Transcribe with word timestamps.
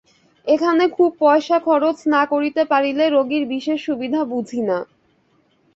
এখানে 0.47 0.83
খুব 0.89 1.11
পয়সা 1.19 1.57
খরচ 1.67 1.97
না 2.13 2.21
করিতে 2.31 2.61
পারিলে 2.71 3.05
রোগীর 3.07 3.43
বিশেষ 3.53 3.79
সুবিধা 3.87 4.21
বুঝি 4.31 4.61
না। 4.69 4.77